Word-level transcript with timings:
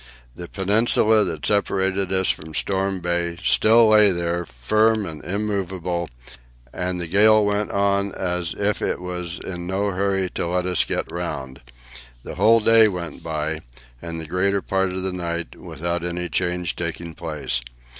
The 0.35 0.47
peninsula 0.47 1.23
that 1.25 1.45
separated 1.45 2.11
us 2.11 2.31
from 2.31 2.55
Storm 2.55 3.01
Bay 3.01 3.37
still 3.43 3.89
lay 3.89 4.09
there 4.09 4.45
firm 4.47 5.05
and 5.05 5.23
immovable, 5.23 6.09
and 6.73 6.99
the 6.99 7.05
gale 7.05 7.45
went 7.45 7.69
on 7.69 8.11
as 8.15 8.55
if 8.57 8.81
it 8.81 8.99
was 8.99 9.37
in 9.37 9.67
no 9.67 9.91
hurry 9.91 10.27
to 10.31 10.47
let 10.47 10.65
us 10.65 10.83
get 10.85 11.11
round. 11.11 11.61
The 12.23 12.33
whole 12.33 12.61
day 12.61 12.87
went 12.87 13.21
by, 13.21 13.59
and 14.01 14.19
the 14.19 14.25
greater 14.25 14.63
part 14.63 14.91
of 14.91 15.03
the 15.03 15.13
night, 15.13 15.55
without 15.55 16.03
any 16.03 16.29
change 16.29 16.75
taking 16.75 17.13
place. 17.13 17.61